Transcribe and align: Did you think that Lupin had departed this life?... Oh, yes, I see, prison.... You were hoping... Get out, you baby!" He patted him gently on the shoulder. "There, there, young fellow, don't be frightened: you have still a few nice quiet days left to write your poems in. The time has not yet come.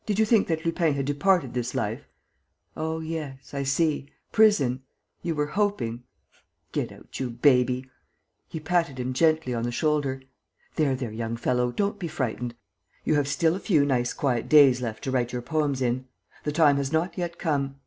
Did 0.07 0.17
you 0.17 0.25
think 0.25 0.47
that 0.47 0.65
Lupin 0.65 0.95
had 0.95 1.05
departed 1.05 1.53
this 1.53 1.75
life?... 1.75 2.07
Oh, 2.75 3.01
yes, 3.01 3.53
I 3.53 3.61
see, 3.61 4.09
prison.... 4.31 4.81
You 5.21 5.35
were 5.35 5.45
hoping... 5.45 6.01
Get 6.71 6.91
out, 6.91 7.19
you 7.19 7.29
baby!" 7.29 7.85
He 8.49 8.59
patted 8.59 8.99
him 8.99 9.13
gently 9.13 9.53
on 9.53 9.61
the 9.61 9.71
shoulder. 9.71 10.23
"There, 10.75 10.95
there, 10.95 11.11
young 11.11 11.37
fellow, 11.37 11.71
don't 11.71 11.99
be 11.99 12.07
frightened: 12.07 12.55
you 13.05 13.13
have 13.13 13.27
still 13.27 13.53
a 13.53 13.59
few 13.59 13.85
nice 13.85 14.11
quiet 14.11 14.49
days 14.49 14.81
left 14.81 15.03
to 15.03 15.11
write 15.11 15.33
your 15.33 15.43
poems 15.43 15.83
in. 15.83 16.07
The 16.45 16.51
time 16.51 16.77
has 16.77 16.91
not 16.91 17.15
yet 17.15 17.37
come. 17.37 17.75